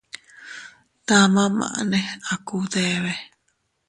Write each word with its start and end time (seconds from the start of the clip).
Tama 1.07 1.43
maʼne 1.57 1.99
a 2.31 2.35
kubdebe. 2.45 3.13